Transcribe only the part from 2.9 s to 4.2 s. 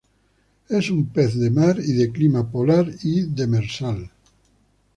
y demersal.